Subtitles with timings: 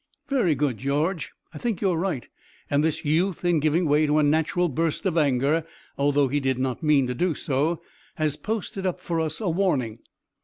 [0.29, 1.31] "Very good, George.
[1.53, 2.27] I think you're right,
[2.71, 5.63] and this youth in giving way to a natural burst of anger,
[5.95, 7.83] although he did not mean to do so,
[8.15, 9.99] has posted up for us a warning.